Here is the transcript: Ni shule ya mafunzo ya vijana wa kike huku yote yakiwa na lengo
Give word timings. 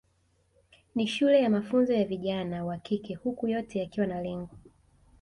Ni 0.95 1.07
shule 1.07 1.41
ya 1.41 1.49
mafunzo 1.49 1.93
ya 1.93 2.05
vijana 2.05 2.65
wa 2.65 2.77
kike 2.77 3.13
huku 3.15 3.47
yote 3.47 3.79
yakiwa 3.79 4.07
na 4.07 4.21
lengo 4.21 4.59